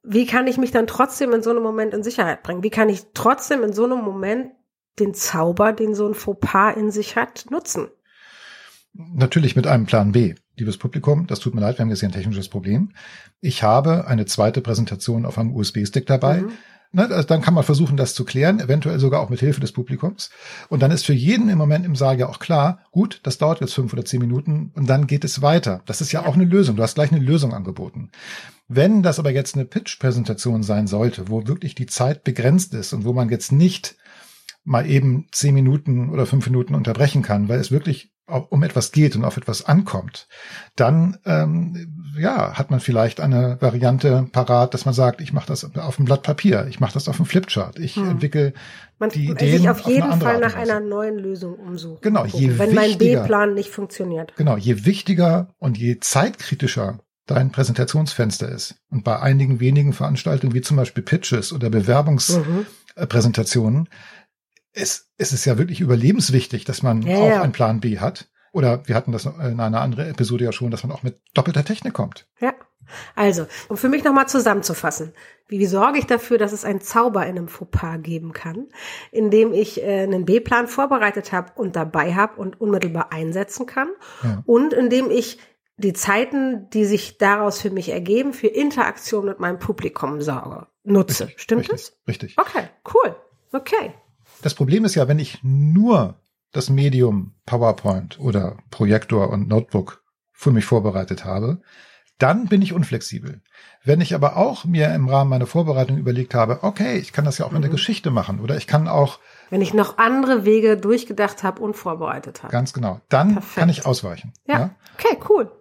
wie 0.02 0.26
kann 0.26 0.46
ich 0.46 0.56
mich 0.56 0.70
dann 0.70 0.86
trotzdem 0.86 1.32
in 1.32 1.42
so 1.42 1.50
einem 1.50 1.62
Moment 1.62 1.92
in 1.92 2.02
Sicherheit 2.02 2.42
bringen? 2.42 2.62
Wie 2.62 2.70
kann 2.70 2.88
ich 2.88 3.06
trotzdem 3.12 3.62
in 3.64 3.72
so 3.72 3.84
einem 3.84 3.98
Moment 3.98 4.52
den 4.98 5.14
Zauber, 5.14 5.72
den 5.72 5.94
so 5.94 6.06
ein 6.06 6.14
Fauxpas 6.14 6.76
in 6.76 6.90
sich 6.90 7.16
hat, 7.16 7.46
nutzen? 7.50 7.88
Natürlich 9.14 9.56
mit 9.56 9.66
einem 9.66 9.86
Plan 9.86 10.12
B. 10.12 10.34
Liebes 10.56 10.78
Publikum, 10.78 11.26
das 11.26 11.40
tut 11.40 11.54
mir 11.54 11.60
leid, 11.60 11.78
wir 11.78 11.82
haben 11.82 11.90
jetzt 11.90 12.00
hier 12.00 12.08
ein 12.08 12.12
technisches 12.12 12.48
Problem. 12.48 12.92
Ich 13.40 13.62
habe 13.62 14.06
eine 14.06 14.24
zweite 14.24 14.62
Präsentation 14.62 15.26
auf 15.26 15.38
einem 15.38 15.54
USB-Stick 15.54 16.06
dabei. 16.06 16.42
Mhm. 16.42 16.52
Ne, 16.92 17.02
also 17.10 17.26
dann 17.26 17.42
kann 17.42 17.52
man 17.52 17.64
versuchen, 17.64 17.96
das 17.96 18.14
zu 18.14 18.24
klären, 18.24 18.60
eventuell 18.60 18.98
sogar 18.98 19.20
auch 19.20 19.28
mit 19.28 19.40
Hilfe 19.40 19.60
des 19.60 19.72
Publikums. 19.72 20.30
Und 20.68 20.80
dann 20.80 20.90
ist 20.90 21.04
für 21.04 21.12
jeden 21.12 21.48
im 21.48 21.58
Moment 21.58 21.84
im 21.84 21.96
Saal 21.96 22.18
ja 22.18 22.28
auch 22.28 22.38
klar, 22.38 22.80
gut, 22.90 23.20
das 23.24 23.38
dauert 23.38 23.60
jetzt 23.60 23.74
fünf 23.74 23.92
oder 23.92 24.04
zehn 24.04 24.20
Minuten 24.20 24.70
und 24.74 24.88
dann 24.88 25.06
geht 25.06 25.24
es 25.24 25.42
weiter. 25.42 25.82
Das 25.84 26.00
ist 26.00 26.12
ja 26.12 26.24
auch 26.24 26.34
eine 26.34 26.44
Lösung. 26.44 26.76
Du 26.76 26.82
hast 26.82 26.94
gleich 26.94 27.12
eine 27.12 27.20
Lösung 27.20 27.52
angeboten. 27.52 28.10
Wenn 28.68 29.02
das 29.02 29.18
aber 29.18 29.30
jetzt 29.30 29.56
eine 29.56 29.64
Pitch-Präsentation 29.64 30.62
sein 30.62 30.86
sollte, 30.86 31.28
wo 31.28 31.46
wirklich 31.46 31.74
die 31.74 31.86
Zeit 31.86 32.24
begrenzt 32.24 32.72
ist 32.72 32.92
und 32.92 33.04
wo 33.04 33.12
man 33.12 33.28
jetzt 33.28 33.52
nicht 33.52 33.96
mal 34.64 34.88
eben 34.88 35.28
zehn 35.32 35.54
Minuten 35.54 36.10
oder 36.10 36.26
fünf 36.26 36.46
Minuten 36.46 36.74
unterbrechen 36.74 37.22
kann, 37.22 37.48
weil 37.48 37.60
es 37.60 37.70
wirklich 37.70 38.10
um 38.26 38.62
etwas 38.62 38.92
geht 38.92 39.16
und 39.16 39.24
auf 39.24 39.36
etwas 39.36 39.66
ankommt, 39.66 40.28
dann 40.74 41.18
ähm, 41.24 42.14
ja 42.18 42.54
hat 42.54 42.70
man 42.70 42.80
vielleicht 42.80 43.20
eine 43.20 43.58
Variante 43.60 44.26
parat, 44.32 44.72
dass 44.74 44.84
man 44.84 44.94
sagt, 44.94 45.20
ich 45.20 45.32
mache 45.32 45.46
das 45.46 45.64
auf 45.76 45.98
einem 45.98 46.06
Blatt 46.06 46.24
Papier, 46.24 46.66
ich 46.68 46.80
mache 46.80 46.94
das 46.94 47.08
auf 47.08 47.14
einem 47.16 47.26
Flipchart, 47.26 47.78
ich 47.78 47.94
hm. 47.96 48.10
entwickle 48.10 48.52
man 48.98 49.10
die 49.10 49.28
Ideen 49.28 49.58
sich 49.58 49.70
auf 49.70 49.80
jeden 49.82 50.10
auf 50.10 50.18
Fall 50.20 50.40
nach 50.40 50.56
einer 50.56 50.80
neuen 50.80 51.18
Lösung 51.18 51.54
umsuchen. 51.54 51.98
Genau, 52.00 52.24
je 52.24 52.58
wenn 52.58 52.74
mein 52.74 52.98
B-Plan 52.98 53.54
nicht 53.54 53.70
funktioniert. 53.70 54.34
Genau, 54.36 54.56
je 54.56 54.84
wichtiger 54.84 55.54
und 55.58 55.78
je 55.78 56.00
zeitkritischer 56.00 56.98
dein 57.26 57.52
Präsentationsfenster 57.52 58.48
ist 58.48 58.76
und 58.90 59.04
bei 59.04 59.20
einigen 59.20 59.60
wenigen 59.60 59.92
Veranstaltungen 59.92 60.54
wie 60.54 60.62
zum 60.62 60.76
Beispiel 60.76 61.02
Pitches 61.02 61.52
oder 61.52 61.68
Bewerbungspräsentationen 61.70 63.82
mhm 63.82 63.88
es, 64.76 65.08
es 65.16 65.32
ist 65.32 65.44
ja 65.44 65.58
wirklich 65.58 65.80
überlebenswichtig, 65.80 66.64
dass 66.64 66.82
man 66.82 67.02
ja, 67.02 67.16
auch 67.16 67.28
ja. 67.28 67.42
einen 67.42 67.52
Plan 67.52 67.80
B 67.80 67.98
hat. 67.98 68.28
Oder 68.52 68.86
wir 68.86 68.94
hatten 68.94 69.12
das 69.12 69.26
in 69.26 69.60
einer 69.60 69.80
anderen 69.80 70.08
Episode 70.08 70.44
ja 70.44 70.52
schon, 70.52 70.70
dass 70.70 70.82
man 70.82 70.92
auch 70.92 71.02
mit 71.02 71.20
doppelter 71.34 71.64
Technik 71.64 71.92
kommt. 71.92 72.26
Ja. 72.40 72.54
Also, 73.16 73.46
um 73.68 73.76
für 73.76 73.88
mich 73.88 74.04
nochmal 74.04 74.28
zusammenzufassen, 74.28 75.12
wie 75.48 75.66
sorge 75.66 75.98
ich 75.98 76.06
dafür, 76.06 76.38
dass 76.38 76.52
es 76.52 76.64
einen 76.64 76.80
Zauber 76.80 77.26
in 77.26 77.36
einem 77.36 77.48
Fauxpas 77.48 77.98
geben 78.00 78.32
kann, 78.32 78.68
indem 79.10 79.52
ich 79.52 79.82
äh, 79.82 80.04
einen 80.04 80.24
B-Plan 80.24 80.68
vorbereitet 80.68 81.32
habe 81.32 81.52
und 81.56 81.74
dabei 81.74 82.14
habe 82.14 82.40
und 82.40 82.60
unmittelbar 82.60 83.12
einsetzen 83.12 83.66
kann 83.66 83.88
ja. 84.22 84.42
und 84.46 84.72
indem 84.72 85.10
ich 85.10 85.38
die 85.78 85.94
Zeiten, 85.94 86.70
die 86.70 86.84
sich 86.84 87.18
daraus 87.18 87.60
für 87.60 87.70
mich 87.70 87.88
ergeben, 87.88 88.32
für 88.32 88.46
Interaktion 88.46 89.26
mit 89.26 89.40
meinem 89.40 89.58
Publikum 89.58 90.20
sorge, 90.20 90.68
nutze. 90.84 91.24
Richtig, 91.24 91.42
Stimmt 91.42 91.60
richtig, 91.62 91.76
das? 91.76 91.98
Richtig. 92.06 92.38
Okay, 92.38 92.68
cool. 92.94 93.16
Okay. 93.52 93.92
Das 94.42 94.54
Problem 94.54 94.84
ist 94.84 94.94
ja, 94.94 95.08
wenn 95.08 95.18
ich 95.18 95.40
nur 95.42 96.20
das 96.52 96.70
Medium 96.70 97.34
PowerPoint 97.44 98.18
oder 98.20 98.56
Projektor 98.70 99.30
und 99.30 99.48
Notebook 99.48 100.02
für 100.32 100.50
mich 100.50 100.64
vorbereitet 100.64 101.24
habe, 101.24 101.60
dann 102.18 102.46
bin 102.46 102.62
ich 102.62 102.72
unflexibel. 102.72 103.42
Wenn 103.84 104.00
ich 104.00 104.14
aber 104.14 104.36
auch 104.36 104.64
mir 104.64 104.92
im 104.94 105.08
Rahmen 105.08 105.30
meiner 105.30 105.46
Vorbereitung 105.46 105.98
überlegt 105.98 106.34
habe, 106.34 106.60
okay, 106.62 106.96
ich 106.96 107.12
kann 107.12 107.24
das 107.24 107.38
ja 107.38 107.44
auch 107.44 107.50
mhm. 107.50 107.56
in 107.56 107.62
der 107.62 107.70
mhm. 107.70 107.74
Geschichte 107.74 108.10
machen 108.10 108.40
oder 108.40 108.56
ich 108.56 108.66
kann 108.66 108.88
auch. 108.88 109.18
Wenn 109.50 109.60
ich 109.60 109.74
noch 109.74 109.98
andere 109.98 110.44
Wege 110.44 110.76
durchgedacht 110.76 111.42
habe 111.42 111.62
und 111.62 111.74
vorbereitet 111.74 112.42
habe. 112.42 112.52
Ganz 112.52 112.72
genau. 112.72 113.00
Dann 113.08 113.34
Perfekt. 113.34 113.56
kann 113.56 113.68
ich 113.68 113.86
ausweichen. 113.86 114.32
Ja. 114.46 114.58
ja. 114.58 114.70
Okay, 114.98 115.18
cool. 115.28 115.52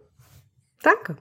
Danke. 0.81 1.17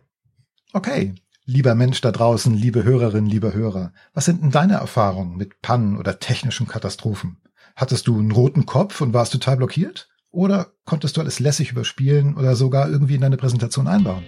Okay. 0.72 1.14
Lieber 1.46 1.74
Mensch 1.74 2.00
da 2.00 2.10
draußen, 2.10 2.54
liebe 2.54 2.84
Hörerinnen, 2.84 3.28
liebe 3.28 3.52
Hörer, 3.52 3.92
was 4.14 4.24
sind 4.24 4.42
denn 4.42 4.50
deine 4.50 4.74
Erfahrungen 4.74 5.36
mit 5.36 5.60
Pannen 5.60 5.98
oder 5.98 6.18
technischen 6.18 6.66
Katastrophen? 6.66 7.36
Hattest 7.76 8.06
du 8.06 8.18
einen 8.18 8.30
roten 8.30 8.64
Kopf 8.64 9.02
und 9.02 9.12
warst 9.12 9.34
total 9.34 9.58
blockiert? 9.58 10.08
Oder 10.30 10.68
konntest 10.86 11.16
du 11.16 11.20
alles 11.20 11.40
lässig 11.40 11.70
überspielen 11.70 12.34
oder 12.38 12.56
sogar 12.56 12.88
irgendwie 12.88 13.16
in 13.16 13.20
deine 13.20 13.36
Präsentation 13.36 13.88
einbauen? 13.88 14.24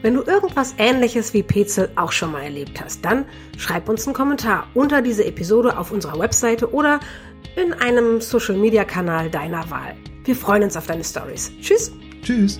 Wenn 0.00 0.14
du 0.14 0.22
irgendwas 0.22 0.74
ähnliches 0.78 1.34
wie 1.34 1.42
Petzel 1.42 1.90
auch 1.96 2.12
schon 2.12 2.32
mal 2.32 2.42
erlebt 2.42 2.82
hast, 2.82 3.04
dann 3.04 3.26
schreib 3.58 3.86
uns 3.90 4.06
einen 4.06 4.14
Kommentar 4.14 4.66
unter 4.72 5.02
diese 5.02 5.26
Episode 5.26 5.76
auf 5.76 5.90
unserer 5.90 6.18
Webseite 6.18 6.72
oder 6.72 6.98
in 7.56 7.74
einem 7.74 8.22
Social 8.22 8.56
Media 8.56 8.84
Kanal 8.84 9.30
deiner 9.30 9.68
Wahl. 9.70 9.94
Wir 10.24 10.34
freuen 10.34 10.62
uns 10.62 10.78
auf 10.78 10.86
deine 10.86 11.04
Stories. 11.04 11.52
Tschüss. 11.60 11.92
Tschüss. 12.22 12.58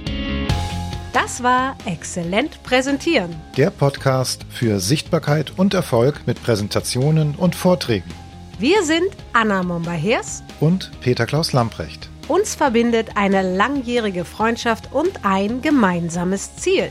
Das 1.14 1.44
war 1.44 1.76
Exzellent 1.86 2.60
Präsentieren. 2.64 3.36
Der 3.56 3.70
Podcast 3.70 4.44
für 4.50 4.80
Sichtbarkeit 4.80 5.52
und 5.56 5.72
Erfolg 5.72 6.26
mit 6.26 6.42
Präsentationen 6.42 7.36
und 7.36 7.54
Vorträgen. 7.54 8.10
Wir 8.58 8.82
sind 8.82 9.06
Anna 9.32 9.62
Momba-Hers 9.62 10.42
und 10.58 10.90
Peter 11.00 11.24
Klaus 11.26 11.52
Lamprecht. 11.52 12.08
Uns 12.26 12.56
verbindet 12.56 13.10
eine 13.14 13.42
langjährige 13.56 14.24
Freundschaft 14.24 14.92
und 14.92 15.24
ein 15.24 15.62
gemeinsames 15.62 16.56
Ziel. 16.56 16.90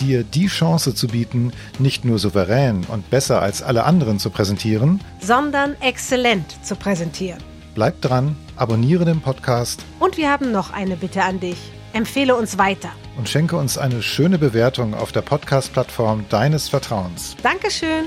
Dir 0.00 0.24
die 0.24 0.48
Chance 0.48 0.96
zu 0.96 1.06
bieten, 1.06 1.52
nicht 1.78 2.04
nur 2.04 2.18
souverän 2.18 2.84
und 2.88 3.08
besser 3.08 3.40
als 3.40 3.62
alle 3.62 3.84
anderen 3.84 4.18
zu 4.18 4.30
präsentieren, 4.30 5.00
sondern 5.20 5.80
exzellent 5.80 6.56
zu 6.64 6.74
präsentieren. 6.74 7.40
Bleib 7.76 8.00
dran, 8.00 8.34
abonniere 8.56 9.04
den 9.04 9.20
Podcast. 9.20 9.84
Und 10.00 10.16
wir 10.16 10.28
haben 10.28 10.50
noch 10.50 10.72
eine 10.72 10.96
Bitte 10.96 11.22
an 11.22 11.38
dich. 11.38 11.70
Empfehle 11.92 12.36
uns 12.36 12.58
weiter. 12.58 12.90
Und 13.16 13.28
schenke 13.28 13.56
uns 13.56 13.76
eine 13.76 14.02
schöne 14.02 14.38
Bewertung 14.38 14.94
auf 14.94 15.12
der 15.12 15.22
Podcast-Plattform 15.22 16.24
deines 16.28 16.68
Vertrauens. 16.68 17.36
Dankeschön. 17.42 18.04